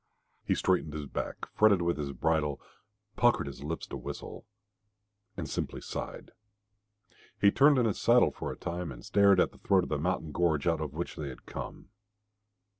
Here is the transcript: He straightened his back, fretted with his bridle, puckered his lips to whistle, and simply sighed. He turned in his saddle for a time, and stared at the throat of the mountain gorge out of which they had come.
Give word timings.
He 0.43 0.55
straightened 0.55 0.93
his 0.95 1.05
back, 1.05 1.45
fretted 1.53 1.83
with 1.83 1.97
his 1.99 2.11
bridle, 2.11 2.59
puckered 3.17 3.45
his 3.45 3.61
lips 3.63 3.85
to 3.85 3.97
whistle, 3.97 4.47
and 5.37 5.47
simply 5.47 5.79
sighed. 5.79 6.31
He 7.39 7.51
turned 7.51 7.77
in 7.77 7.85
his 7.85 7.99
saddle 7.99 8.31
for 8.31 8.51
a 8.51 8.55
time, 8.57 8.91
and 8.91 9.05
stared 9.05 9.39
at 9.39 9.51
the 9.51 9.59
throat 9.59 9.83
of 9.83 9.89
the 9.89 9.99
mountain 9.99 10.31
gorge 10.31 10.65
out 10.65 10.81
of 10.81 10.93
which 10.93 11.17
they 11.17 11.29
had 11.29 11.45
come. 11.45 11.89